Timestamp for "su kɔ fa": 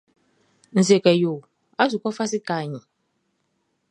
1.89-2.23